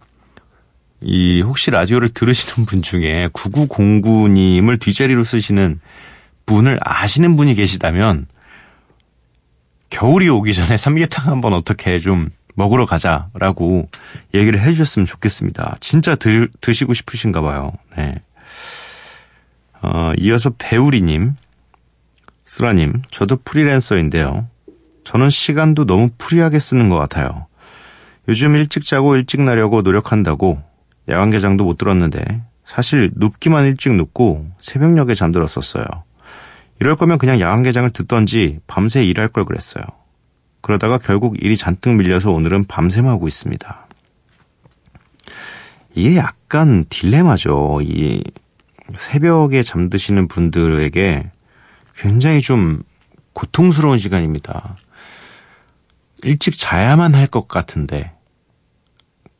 이, 1.01 1.41
혹시 1.41 1.71
라디오를 1.71 2.09
들으시는 2.09 2.67
분 2.67 2.83
중에 2.83 3.27
9909님을 3.33 4.79
뒷자리로 4.79 5.23
쓰시는 5.23 5.79
분을 6.45 6.77
아시는 6.79 7.37
분이 7.37 7.55
계시다면, 7.55 8.27
겨울이 9.89 10.29
오기 10.29 10.53
전에 10.53 10.77
삼계탕 10.77 11.25
한번 11.25 11.53
어떻게 11.53 11.97
좀 11.97 12.29
먹으러 12.53 12.85
가자라고 12.85 13.89
얘기를 14.35 14.61
해주셨으면 14.61 15.07
좋겠습니다. 15.07 15.77
진짜 15.79 16.13
드, 16.13 16.49
드시고 16.61 16.93
싶으신가 16.93 17.41
봐요. 17.41 17.71
네. 17.97 18.11
어, 19.81 20.13
이어서 20.19 20.51
배우리님, 20.51 21.35
수라님, 22.45 23.01
저도 23.09 23.37
프리랜서인데요. 23.37 24.50
저는 25.11 25.29
시간도 25.29 25.85
너무 25.85 26.09
free하게 26.17 26.57
쓰는 26.57 26.87
것 26.87 26.95
같아요. 26.95 27.47
요즘 28.29 28.55
일찍 28.55 28.85
자고 28.85 29.17
일찍 29.17 29.41
일어나려고 29.41 29.81
노력한다고 29.81 30.63
야간 31.09 31.31
개장도 31.31 31.65
못 31.65 31.77
들었는데 31.77 32.23
사실 32.63 33.11
눕기만 33.17 33.65
일찍 33.65 33.93
눕고 33.93 34.47
새벽녘에 34.59 35.13
잠들었었어요. 35.13 35.83
이럴 36.79 36.95
거면 36.95 37.17
그냥 37.17 37.41
야간 37.41 37.61
개장을 37.61 37.89
듣던지 37.89 38.59
밤새 38.67 39.03
일할 39.03 39.27
걸 39.27 39.43
그랬어요. 39.43 39.83
그러다가 40.61 40.97
결국 40.97 41.35
일이 41.43 41.57
잔뜩 41.57 41.95
밀려서 41.95 42.31
오늘은 42.31 42.63
밤샘 42.63 43.05
하고 43.05 43.27
있습니다. 43.27 43.87
이게 45.93 46.15
약간 46.15 46.85
딜레마죠. 46.87 47.81
이 47.83 48.23
새벽에 48.93 49.61
잠드시는 49.61 50.29
분들에게 50.29 51.31
굉장히 51.97 52.39
좀 52.39 52.83
고통스러운 53.33 53.99
시간입니다. 53.99 54.77
일찍 56.23 56.57
자야만 56.57 57.15
할 57.15 57.27
것 57.27 57.47
같은데. 57.47 58.11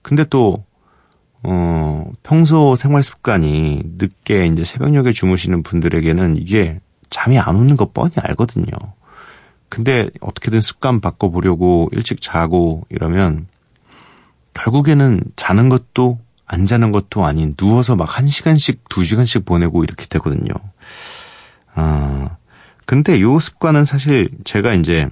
근데 0.02 0.24
또, 0.26 0.66
어, 1.44 2.12
평소 2.24 2.76
생활 2.76 3.04
습관이 3.04 3.84
늦게 3.98 4.48
이제 4.48 4.64
새벽녘에 4.64 5.12
주무시는 5.12 5.64
분들에게는 5.64 6.38
이게 6.38 6.80
잠이 7.10 7.38
안 7.40 7.56
오는 7.56 7.76
거 7.78 7.92
뻔히 7.92 8.14
알거든요. 8.18 8.66
근데 9.70 10.10
어떻게든 10.22 10.62
습관 10.62 11.00
바꿔보려고 11.00 11.88
일찍 11.92 12.22
자고 12.22 12.86
이러면 12.90 13.48
결국에는 14.54 15.22
자는 15.36 15.70
것도 15.70 16.20
안 16.46 16.66
자는 16.66 16.92
것도 16.92 17.26
아닌 17.26 17.56
누워서 17.56 17.96
막 17.96 18.18
한 18.18 18.28
시간씩 18.28 18.90
두 18.90 19.04
시간씩 19.06 19.46
보내고 19.46 19.84
이렇게 19.84 20.06
되거든요. 20.08 20.54
아, 21.74 22.36
근데 22.86 23.22
요 23.22 23.40
습관은 23.40 23.86
사실 23.86 24.30
제가 24.44 24.74
이제 24.74 25.10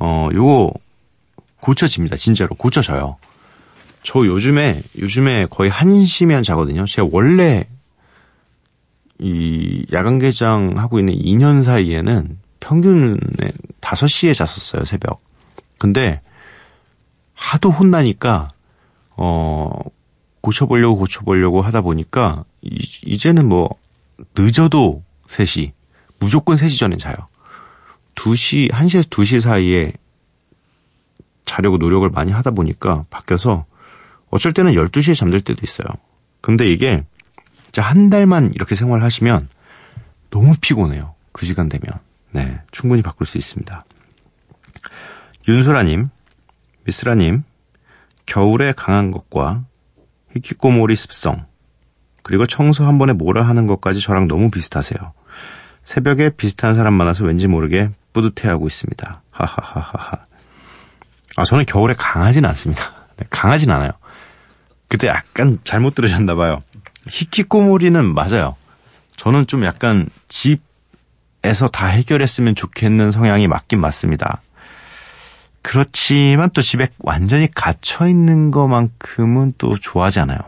어, 0.00 0.28
요거 0.32 0.72
고쳐집니다. 1.60 2.16
진짜로 2.16 2.54
고쳐져요. 2.56 3.18
저 4.02 4.26
요즘에 4.26 4.82
요즘에 4.98 5.46
거의 5.50 5.70
한시면 5.70 6.42
자거든요. 6.42 6.86
제가 6.86 7.08
원래 7.12 7.66
이 9.18 9.84
야간 9.92 10.18
개장 10.18 10.78
하고 10.78 10.98
있는 10.98 11.14
2년 11.14 11.62
사이에는 11.62 12.38
평균에 12.60 13.18
5시에 13.82 14.34
잤었어요, 14.34 14.86
새벽. 14.86 15.22
근데 15.78 16.22
하도 17.34 17.70
혼나니까 17.70 18.48
어 19.16 19.70
고쳐보려고 20.40 20.96
고쳐보려고 20.96 21.60
하다 21.60 21.82
보니까 21.82 22.44
이, 22.62 22.78
이제는 23.04 23.46
뭐 23.46 23.68
늦어도 24.36 25.02
3시 25.28 25.72
무조건 26.18 26.56
3시 26.56 26.78
전에 26.78 26.96
자요. 26.96 27.16
2시, 28.20 28.70
1시에서 28.70 29.08
2시 29.08 29.40
사이에 29.40 29.92
자려고 31.46 31.78
노력을 31.78 32.08
많이 32.10 32.32
하다 32.32 32.50
보니까 32.50 33.06
바뀌어서 33.08 33.64
어쩔 34.28 34.52
때는 34.52 34.72
12시에 34.72 35.16
잠들 35.16 35.40
때도 35.40 35.60
있어요. 35.64 35.86
근데 36.40 36.70
이게 36.70 37.04
진짜 37.62 37.82
한 37.82 38.10
달만 38.10 38.52
이렇게 38.54 38.74
생활하시면 38.74 39.48
너무 40.28 40.54
피곤해요. 40.60 41.14
그 41.32 41.46
시간 41.46 41.68
되면. 41.68 41.98
네, 42.32 42.60
충분히 42.70 43.02
바꿀 43.02 43.26
수 43.26 43.38
있습니다. 43.38 43.84
윤소라님, 45.48 46.08
미스라님, 46.84 47.42
겨울에 48.26 48.72
강한 48.72 49.10
것과 49.10 49.64
히키코모리 50.34 50.94
습성, 50.94 51.46
그리고 52.22 52.46
청소 52.46 52.84
한 52.84 52.98
번에 52.98 53.12
뭐라 53.12 53.42
하는 53.42 53.66
것까지 53.66 54.00
저랑 54.00 54.28
너무 54.28 54.50
비슷하세요. 54.50 55.12
새벽에 55.82 56.30
비슷한 56.30 56.74
사람 56.74 56.94
만나서 56.94 57.24
왠지 57.24 57.48
모르게 57.48 57.90
뿌듯해하고 58.12 58.66
있습니다. 58.66 59.22
하하하하하. 59.30 60.18
아, 61.36 61.44
저는 61.44 61.64
겨울에 61.66 61.94
강하진 61.94 62.44
않습니다. 62.44 62.92
네, 63.16 63.26
강하진 63.30 63.70
않아요. 63.70 63.92
그때 64.88 65.06
약간 65.06 65.58
잘못 65.64 65.94
들으셨나 65.94 66.34
봐요. 66.34 66.62
히키코모리는 67.08 68.14
맞아요. 68.14 68.56
저는 69.16 69.46
좀 69.46 69.64
약간 69.64 70.08
집에서 70.28 71.68
다 71.68 71.86
해결했으면 71.86 72.54
좋겠는 72.54 73.10
성향이 73.10 73.46
맞긴 73.46 73.80
맞습니다. 73.80 74.40
그렇지만 75.62 76.50
또 76.54 76.62
집에 76.62 76.88
완전히 76.98 77.48
갇혀 77.54 78.08
있는 78.08 78.50
것만큼은 78.50 79.54
또 79.58 79.78
좋아하지 79.78 80.20
않아요. 80.20 80.38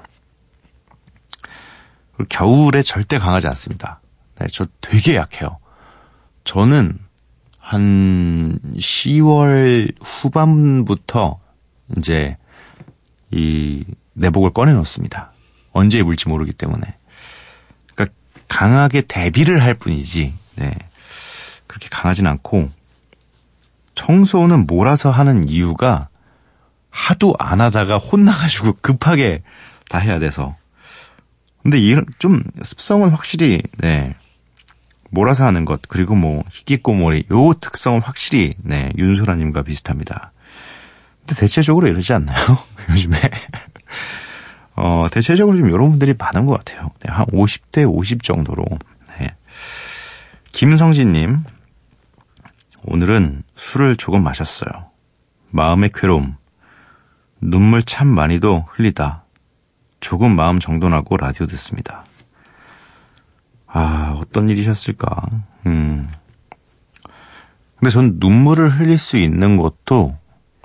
겨울에 2.29 2.83
절대 2.83 3.19
강하지 3.19 3.47
않습니다. 3.49 4.02
네, 4.43 4.49
저 4.51 4.67
되게 4.81 5.15
약해요. 5.15 5.59
저는 6.43 6.99
한 7.61 8.59
10월 8.77 9.95
후반부터 10.03 11.39
이제 11.97 12.37
이 13.31 13.85
내복을 14.15 14.51
꺼내놓습니다. 14.51 15.33
언제 15.71 15.99
입을지 15.99 16.29
모르기 16.29 16.53
때문에. 16.53 16.83
그러니까 17.95 18.15
강하게 18.49 19.03
대비를 19.03 19.63
할 19.63 19.75
뿐이지, 19.75 20.35
네. 20.57 20.77
그렇게 21.69 21.89
강하진 21.89 22.27
않고, 22.27 22.69
청소는 23.95 24.67
몰아서 24.67 25.11
하는 25.11 25.49
이유가 25.49 26.09
하도 26.91 27.35
안 27.39 27.61
하다가 27.61 27.99
혼나가지고 27.99 28.79
급하게 28.83 29.43
다 29.89 29.99
해야 29.99 30.19
돼서. 30.19 30.57
근데 31.63 31.79
이런 31.79 32.05
좀 32.19 32.43
습성은 32.61 33.11
확실히, 33.11 33.63
네. 33.79 34.17
몰아서 35.13 35.45
하는 35.45 35.67
것, 35.67 35.83
그리고 35.89 36.15
뭐, 36.15 36.43
희귀꼬모리, 36.51 37.27
요 37.31 37.53
특성은 37.61 38.01
확실히, 38.01 38.55
네, 38.63 38.91
윤소라님과 38.97 39.63
비슷합니다. 39.63 40.33
근데 41.21 41.39
대체적으로 41.39 41.87
이러지 41.87 42.15
않나요? 42.15 42.59
요즘에. 42.91 43.19
어, 44.75 45.07
대체적으로 45.13 45.59
좀 45.59 45.69
이런 45.69 45.91
분들이 45.91 46.15
많은 46.19 46.47
것 46.47 46.57
같아요. 46.57 46.91
네, 47.01 47.13
한 47.13 47.27
50대 47.27 47.87
50 47.87 48.23
정도로. 48.23 48.65
네. 49.19 49.37
김성진님, 50.53 51.45
오늘은 52.85 53.43
술을 53.55 53.97
조금 53.97 54.23
마셨어요. 54.23 54.71
마음의 55.51 55.91
괴로움, 55.93 56.37
눈물 57.39 57.83
참 57.83 58.09
많이도 58.09 58.65
흘리다. 58.71 59.25
조금 60.01 60.35
마음 60.35 60.59
정돈하고 60.59 61.19
라디오 61.19 61.47
듣습니다. 61.47 62.03
아, 63.73 64.15
어떤 64.19 64.49
일이셨을까? 64.51 65.27
음. 65.67 66.07
근데 67.77 67.91
전 67.91 68.17
눈물을 68.19 68.69
흘릴 68.69 68.99
수 68.99 69.17
있는 69.17 69.57
것도 69.57 70.17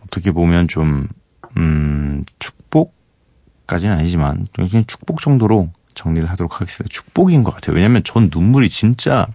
어떻게 0.03 0.31
보면 0.31 0.67
좀, 0.67 1.07
음, 1.55 2.23
축복까지는 2.37 3.97
아니지만, 3.97 4.45
그냥 4.53 4.83
축복 4.85 5.21
정도로 5.21 5.71
정리를 5.95 6.29
하도록 6.29 6.53
하겠습니다. 6.59 6.93
축복인 6.93 7.43
것 7.43 7.55
같아요. 7.55 7.75
왜냐면 7.75 8.03
전 8.03 8.29
눈물이 8.31 8.69
진짜 8.69 9.25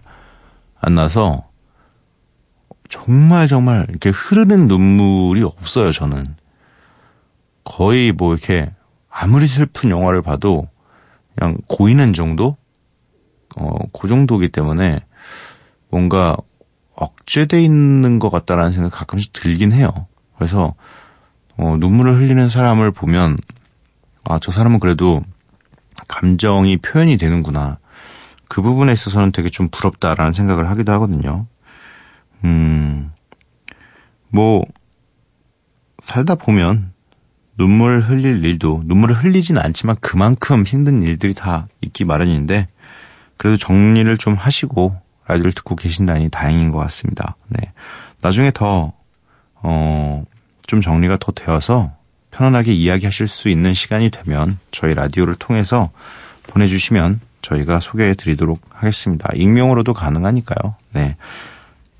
안 0.79 0.95
나서, 0.95 1.49
정말 2.89 3.47
정말 3.47 3.87
이렇게 3.89 4.11
흐르는 4.11 4.67
눈물이 4.67 5.41
없어요, 5.41 5.91
저는. 5.91 6.23
거의 7.63 8.11
뭐 8.11 8.33
이렇게 8.33 8.71
아무리 9.09 9.47
슬픈 9.47 9.89
영화를 9.89 10.21
봐도 10.21 10.67
그냥 11.35 11.57
고이는 11.67 12.13
정도? 12.13 12.55
어, 13.57 13.77
그 13.93 14.07
정도기 14.07 14.49
때문에 14.49 15.03
뭔가 15.89 16.35
억제돼 16.95 17.61
있는 17.63 18.19
것 18.19 18.29
같다라는 18.29 18.71
생각 18.71 18.91
가끔씩 18.91 19.33
들긴 19.33 19.71
해요. 19.71 20.07
그래서 20.35 20.75
어, 21.57 21.77
눈물을 21.77 22.15
흘리는 22.15 22.49
사람을 22.49 22.91
보면 22.91 23.37
아, 24.25 24.39
저 24.41 24.51
사람은 24.51 24.79
그래도 24.79 25.21
감정이 26.07 26.77
표현이 26.77 27.17
되는구나. 27.17 27.77
그 28.47 28.61
부분에 28.61 28.93
있어서는 28.93 29.31
되게 29.31 29.49
좀 29.49 29.67
부럽다라는 29.69 30.31
생각을 30.31 30.69
하기도 30.69 30.91
하거든요. 30.93 31.47
음, 32.43 33.11
뭐, 34.29 34.63
살다 36.01 36.35
보면 36.35 36.93
눈물 37.57 37.99
흘릴 37.99 38.43
일도, 38.45 38.83
눈물을 38.85 39.15
흘리진 39.15 39.57
않지만 39.57 39.95
그만큼 40.01 40.63
힘든 40.63 41.03
일들이 41.03 41.33
다 41.33 41.67
있기 41.81 42.05
마련인데, 42.05 42.67
그래도 43.37 43.57
정리를 43.57 44.17
좀 44.17 44.33
하시고 44.35 44.95
라디오를 45.27 45.53
듣고 45.53 45.75
계신다니 45.75 46.29
다행인 46.29 46.71
것 46.71 46.79
같습니다. 46.79 47.35
네. 47.47 47.71
나중에 48.21 48.51
더, 48.51 48.93
어, 49.55 50.23
좀 50.67 50.81
정리가 50.81 51.17
더 51.17 51.31
되어서 51.31 51.91
편안하게 52.31 52.73
이야기하실 52.73 53.27
수 53.27 53.49
있는 53.49 53.73
시간이 53.73 54.09
되면 54.09 54.57
저희 54.71 54.93
라디오를 54.93 55.35
통해서 55.35 55.91
보내주시면 56.47 57.19
저희가 57.41 57.79
소개해 57.79 58.15
드리도록 58.15 58.61
하겠습니다. 58.69 59.29
익명으로도 59.35 59.93
가능하니까요. 59.93 60.75
네. 60.91 61.15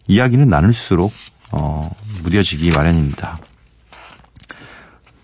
이야기는 0.08 0.48
나눌수록, 0.48 1.12
어, 1.52 1.90
무뎌지기 2.24 2.72
마련입니다. 2.72 3.38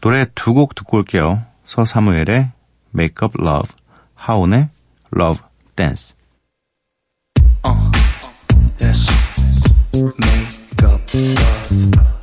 노래 0.02 0.26
두 0.36 0.54
곡 0.54 0.76
듣고 0.76 0.98
올게요. 0.98 1.44
서사무엘의 1.66 2.52
Make 2.96 3.16
Up 3.26 3.42
Love, 3.42 3.70
하온의 4.16 4.70
Love 5.16 5.44
Dance. 5.80 6.14
Uh, 7.64 7.90
yes. 8.82 9.08
Make 9.94 10.84
up 10.84 11.00
love. 11.14 12.19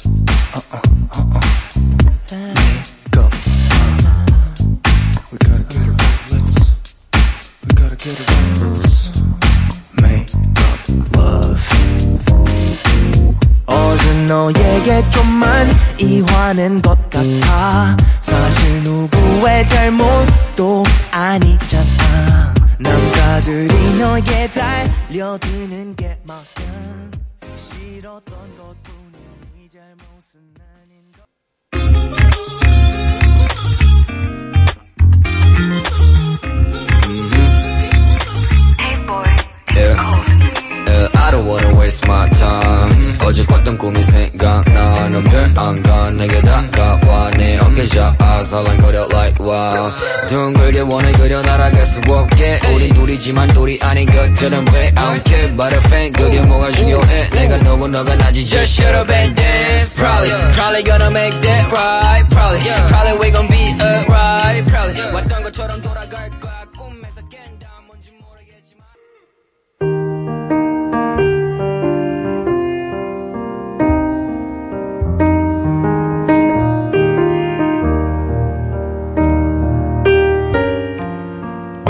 원해 50.96 51.12
그려 51.12 51.42
날아갈 51.42 51.84
수 51.84 52.00
없게 52.08 52.58
우린 52.72 52.94
둘이지만 52.94 53.52
둘이 53.52 53.78
아닌 53.82 54.06
것처럼 54.06 54.64
배 54.64 54.86
I 54.86 54.92
don't 54.94 55.28
care 55.28 55.50
about 55.50 55.74
a 55.74 55.80
fan 55.84 56.10
그게 56.12 56.40
뭐가 56.40 56.70
중요해 56.70 57.28
내가 57.30 57.58
누구 57.58 57.86
너가 57.86 58.16
나지 58.16 58.46
just 58.46 58.80
shut 58.80 58.96
up 58.96 59.12
and 59.12 59.34
dance 59.34 59.92
Probably 59.94 60.30
Probably 60.52 60.82
gonna 60.84 61.10
make 61.10 61.38
that 61.40 61.70
right 61.70 62.26
Probably 62.30 62.60
Probably 62.88 63.18
we 63.20 63.30
gon' 63.30 63.48
be 63.48 63.76
alright 63.78 64.64
Probably 64.66 65.12
왔던 65.12 65.42
것처럼 65.42 65.82
돌아 65.82 66.05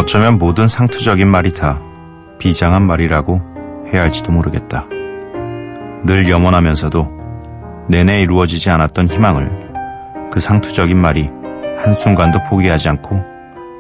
어쩌면 0.07 0.39
모든 0.39 0.69
상투적인 0.69 1.27
말이 1.27 1.53
다 1.53 1.83
비장한 2.39 2.83
말이라고 2.83 3.41
해야 3.93 4.03
할지도 4.03 4.31
모르겠다. 4.31 4.87
늘 6.05 6.31
염원하면서도 6.31 7.87
내내 7.89 8.23
이루어지지 8.23 8.71
않았던 8.71 9.09
희망을 9.09 9.51
그 10.31 10.39
상투적인 10.39 10.97
말이 10.97 11.29
한순간도 11.81 12.39
포기하지 12.49 12.89
않고 12.91 13.21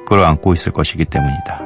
끌어안고 0.09 0.53
있을 0.55 0.73
것이기 0.73 1.05
때문이다. 1.05 1.61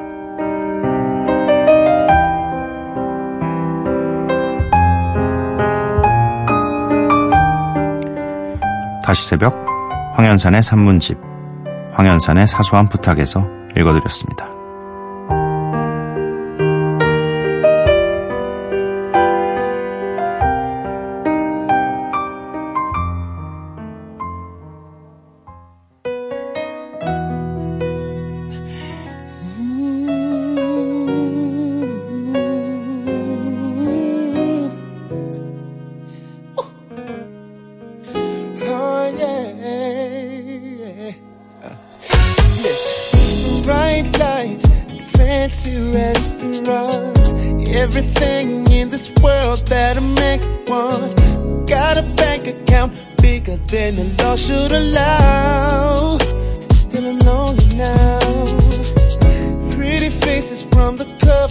다시 9.03 9.27
새벽 9.27 9.55
황현산의 10.13 10.61
산문집 10.61 11.17
황현산의 11.93 12.45
사소한 12.45 12.89
부탁에서 12.89 13.49
읽어드렸습니다. 13.75 14.50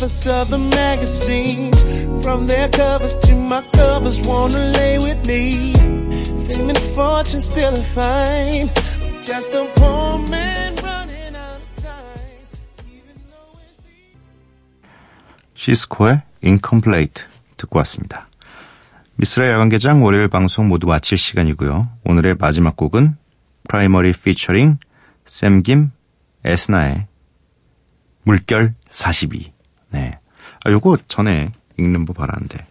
Covers 0.00 0.26
of 0.26 0.50
the 0.50 0.58
magazines. 0.58 1.76
From 2.24 2.46
their 2.46 2.68
covers 2.70 3.14
to 3.26 3.34
my 3.36 3.62
covers, 3.72 4.20
wanna 4.26 4.72
lay 4.72 4.98
with 4.98 5.26
me. 5.26 5.72
Fame 6.48 6.70
and 6.70 6.78
fortune 6.94 7.40
still 7.40 7.74
a 7.74 7.84
fine. 7.92 8.70
Just 9.22 9.52
a 9.52 9.66
poor 9.76 10.18
man 10.28 10.74
running 10.76 11.36
out 11.36 11.60
of 11.60 11.84
time. 11.84 12.48
Even 12.88 13.16
though 13.28 13.60
it's 13.60 13.84
시스코의 15.54 16.22
Incomplete 16.42 17.24
듣고 17.58 17.78
왔습니다. 17.80 18.28
미스라 19.16 19.50
야간개장 19.50 20.02
월요일 20.02 20.28
방송 20.28 20.68
모두 20.68 20.86
마칠 20.86 21.18
시간이고요. 21.18 21.90
오늘의 22.04 22.36
마지막 22.38 22.74
곡은 22.76 23.16
프라이머리 23.68 24.14
피처링 24.14 24.78
샘김 25.26 25.90
에스나의 26.44 27.06
물결 28.22 28.74
42. 28.88 29.59
네. 29.90 30.18
아, 30.64 30.70
요거 30.70 30.98
전에 31.08 31.50
읽는 31.78 32.04
법 32.04 32.20
알았는데. 32.20 32.66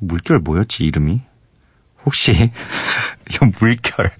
물결 0.00 0.40
뭐였지, 0.40 0.84
이름이? 0.84 1.20
혹시, 2.04 2.32
이 3.30 3.46
물결. 3.60 4.10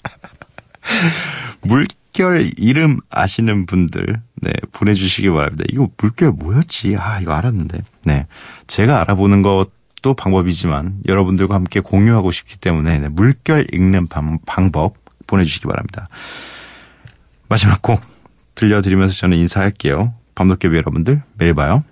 물결 1.63 2.53
이름 2.57 2.99
아시는 3.11 3.67
분들, 3.67 4.23
네, 4.37 4.53
보내주시기 4.73 5.31
바랍니다. 5.31 5.65
이거 5.71 5.89
물결 5.99 6.33
뭐였지? 6.33 6.97
아, 6.97 7.21
이거 7.21 7.33
알았는데. 7.35 7.83
네. 8.05 8.27
제가 8.67 9.01
알아보는 9.01 9.43
것도 9.43 10.15
방법이지만, 10.15 11.03
여러분들과 11.07 11.55
함께 11.55 11.81
공유하고 11.81 12.31
싶기 12.31 12.59
때문에, 12.59 12.99
네, 12.99 13.09
물결 13.09 13.67
읽는 13.73 14.07
방, 14.07 14.39
방법 14.47 14.97
보내주시기 15.27 15.67
바랍니다. 15.67 16.09
마지막 17.49 17.83
곡 17.83 18.01
들려드리면서 18.55 19.15
저는 19.15 19.37
인사할게요. 19.39 20.15
밤늦게 20.35 20.69
여러분들, 20.69 21.23
매일 21.39 21.55
봐요. 21.55 21.85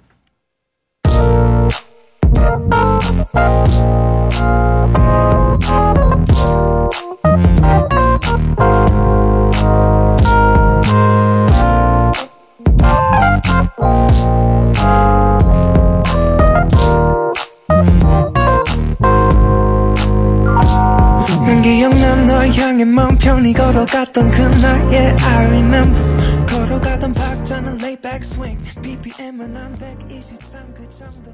걸어갔던 23.54 24.30
그날 24.30 24.80
Yeah 24.92 25.24
I 25.24 25.46
remember 25.46 26.46
걸어가던 26.46 27.12
박자는 27.12 27.78
layback 28.02 28.24
swing 28.24 28.58
BPM은 28.82 29.54
한123그 29.54 30.90
정도 30.90 31.32